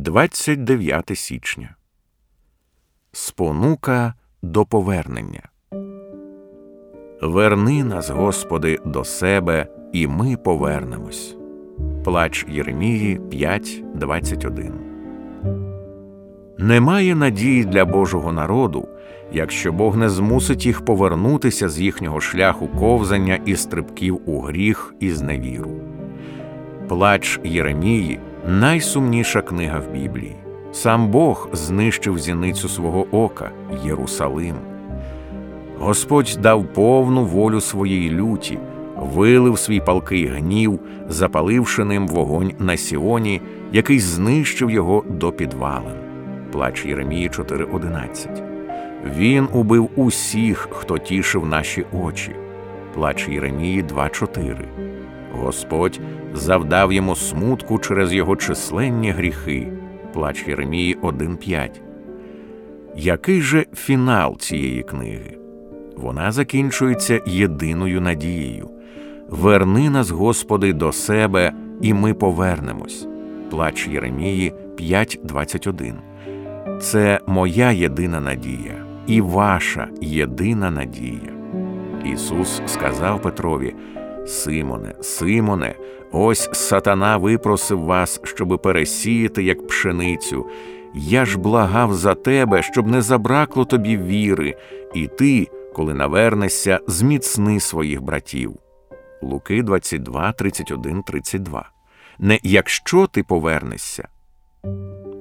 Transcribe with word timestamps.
29 0.00 1.10
січня. 1.14 1.74
Спонука 3.12 4.14
до 4.42 4.64
повернення. 4.64 5.48
Верни 7.22 7.84
нас, 7.84 8.10
Господи, 8.10 8.78
до 8.84 9.04
себе, 9.04 9.66
і 9.92 10.06
ми 10.06 10.36
повернемось. 10.36 11.36
Плач 12.04 12.46
Єремії 12.48 13.18
5.21 13.18 14.72
Немає 16.58 17.14
надії 17.14 17.64
для 17.64 17.84
Божого 17.84 18.32
народу, 18.32 18.88
якщо 19.32 19.72
Бог 19.72 19.96
не 19.96 20.08
змусить 20.08 20.66
їх 20.66 20.84
повернутися 20.84 21.68
з 21.68 21.80
їхнього 21.80 22.20
шляху 22.20 22.68
ковзання 22.68 23.40
і 23.46 23.56
стрибків 23.56 24.20
у 24.26 24.40
гріх 24.40 24.94
і 25.00 25.10
зневіру. 25.10 25.89
Плач 26.90 27.40
Єремії 27.44 28.18
найсумніша 28.46 29.42
книга 29.42 29.78
в 29.78 29.92
Біблії. 29.92 30.36
Сам 30.72 31.08
Бог 31.08 31.48
знищив 31.52 32.18
зіницю 32.18 32.68
свого 32.68 33.06
ока 33.24 33.50
Єрусалим. 33.84 34.54
Господь 35.78 36.38
дав 36.42 36.66
повну 36.66 37.24
волю 37.24 37.60
своїй 37.60 38.10
люті, 38.10 38.58
вилив 38.96 39.58
свій 39.58 39.80
палкий 39.80 40.26
гнів, 40.26 40.80
запаливши 41.08 41.84
ним 41.84 42.08
вогонь 42.08 42.52
на 42.58 42.76
Сіоні, 42.76 43.40
який 43.72 44.00
знищив 44.00 44.70
його 44.70 45.04
до 45.08 45.32
підвалин. 45.32 45.94
Плач 46.52 46.86
Єремії 46.86 47.28
4.11 47.28 48.42
Він 49.16 49.48
убив 49.52 49.90
усіх, 49.96 50.68
хто 50.70 50.98
тішив 50.98 51.46
наші 51.46 51.84
очі. 51.92 52.36
Плач 52.94 53.28
Єремії 53.28 53.82
2.4 53.82 54.56
Господь 55.32 56.00
завдав 56.34 56.92
йому 56.92 57.16
смутку 57.16 57.78
через 57.78 58.12
його 58.12 58.36
численні 58.36 59.10
гріхи. 59.10 59.72
Плач 60.12 60.48
Єремії 60.48 60.96
1.5 61.02 61.70
Який 62.96 63.40
же 63.40 63.66
фінал 63.74 64.38
цієї 64.38 64.82
книги? 64.82 65.38
Вона 65.96 66.32
закінчується 66.32 67.20
єдиною 67.26 68.00
надією. 68.00 68.70
Верни 69.28 69.90
нас, 69.90 70.10
Господи, 70.10 70.72
до 70.72 70.92
себе, 70.92 71.52
і 71.80 71.94
ми 71.94 72.14
повернемось. 72.14 73.06
Плач 73.50 73.88
Єремії 73.88 74.52
5.21 74.78 75.94
Це 76.80 77.20
моя 77.26 77.70
єдина 77.70 78.20
надія 78.20 78.86
і 79.06 79.20
ваша 79.20 79.88
єдина 80.00 80.70
надія. 80.70 81.32
Ісус 82.04 82.62
сказав 82.66 83.22
Петрові: 83.22 83.74
Симоне, 84.26 84.94
Симоне, 85.00 85.74
ось 86.12 86.50
сатана 86.52 87.16
випросив 87.16 87.80
вас, 87.80 88.20
щоби 88.24 88.58
пересіяти, 88.58 89.42
як 89.42 89.66
пшеницю. 89.66 90.46
Я 90.94 91.24
ж 91.24 91.38
благав 91.38 91.94
за 91.94 92.14
тебе, 92.14 92.62
щоб 92.62 92.86
не 92.86 93.02
забракло 93.02 93.64
тобі 93.64 93.96
віри, 93.96 94.56
і 94.94 95.06
ти, 95.06 95.48
коли 95.74 95.94
навернешся, 95.94 96.80
зміцни 96.86 97.60
своїх 97.60 98.02
братів. 98.02 98.52
Луки 99.22 99.62
22, 99.62 100.32
31, 100.32 101.02
32 101.02 101.70
Не 102.18 102.38
якщо 102.42 103.06
ти 103.06 103.22
повернешся, 103.22 104.08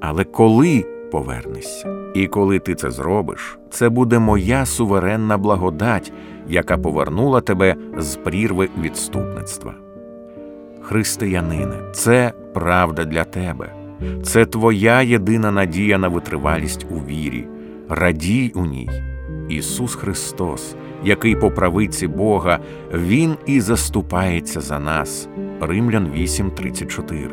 але 0.00 0.24
коли 0.24 0.84
повернешся. 1.12 2.12
І 2.14 2.26
коли 2.26 2.58
ти 2.58 2.74
це 2.74 2.90
зробиш, 2.90 3.58
це 3.70 3.88
буде 3.88 4.18
моя 4.18 4.66
суверенна 4.66 5.38
благодать, 5.38 6.12
яка 6.48 6.78
повернула 6.78 7.40
тебе 7.40 7.76
з 7.98 8.16
прірви 8.16 8.68
відступництва. 8.80 9.87
Християнине, 10.88 11.76
це 11.92 12.32
правда 12.54 13.04
для 13.04 13.24
тебе, 13.24 13.72
це 14.22 14.44
твоя 14.46 15.02
єдина 15.02 15.50
надія 15.50 15.98
на 15.98 16.08
витривалість 16.08 16.86
у 16.90 16.94
вірі, 16.94 17.48
радій 17.88 18.52
у 18.54 18.64
ній. 18.66 18.90
Ісус 19.48 19.94
Христос, 19.94 20.76
який 21.04 21.36
по 21.36 21.50
правиці 21.50 22.06
Бога, 22.06 22.58
Він 22.94 23.36
і 23.46 23.60
заступається 23.60 24.60
за 24.60 24.78
нас. 24.78 25.28
Римлян 25.60 26.12
8:34. 26.16 27.30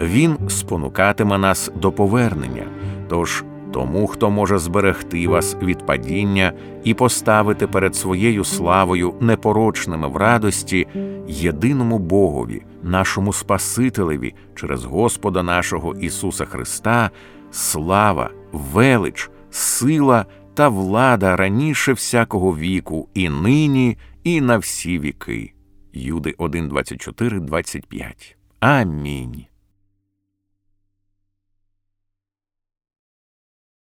Він 0.00 0.36
спонукатиме 0.48 1.38
нас 1.38 1.70
до 1.76 1.92
повернення, 1.92 2.64
тож 3.08 3.44
тому, 3.72 4.06
хто 4.06 4.30
може 4.30 4.58
зберегти 4.58 5.28
вас 5.28 5.56
від 5.62 5.86
падіння 5.86 6.52
і 6.84 6.94
поставити 6.94 7.66
перед 7.66 7.96
своєю 7.96 8.44
славою 8.44 9.14
непорочними 9.20 10.08
в 10.08 10.16
радості, 10.16 10.86
єдиному 11.28 11.98
Богові, 11.98 12.62
нашому 12.82 13.32
Спасителеві, 13.32 14.34
через 14.54 14.84
Господа 14.84 15.42
нашого 15.42 15.94
Ісуса 15.94 16.44
Христа, 16.44 17.10
слава, 17.50 18.30
велич, 18.52 19.30
сила 19.50 20.26
та 20.54 20.68
влада 20.68 21.36
раніше 21.36 21.92
всякого 21.92 22.56
віку, 22.56 23.08
і 23.14 23.28
нині, 23.28 23.98
і 24.24 24.40
на 24.40 24.58
всі 24.58 24.98
віки. 24.98 25.52
Юди 25.92 26.34
1, 26.38 26.68
24, 26.68 27.40
25. 27.40 28.36
Амінь. 28.60 29.44